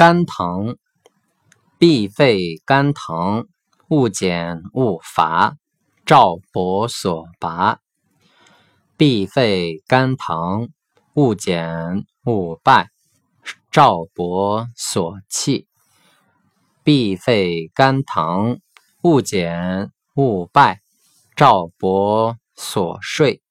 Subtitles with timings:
[0.00, 0.78] 肝疼，
[1.76, 3.46] 必肺肝疼，
[3.88, 5.56] 勿减勿伐，
[6.06, 7.80] 赵伯所拔；
[8.96, 10.70] 必肺肝疼，
[11.12, 12.88] 勿减勿败，
[13.70, 15.66] 赵伯所弃；
[16.82, 18.58] 必肺肝疼，
[19.02, 20.80] 勿减勿败，
[21.36, 23.42] 赵伯所睡。